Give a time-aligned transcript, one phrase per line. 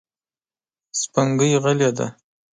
[0.99, 2.07] سپوږمۍ غلې ده.